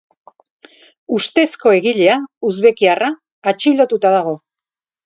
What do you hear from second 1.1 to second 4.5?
Ustezko egilea, uzbekiarra, atxilotuta dago.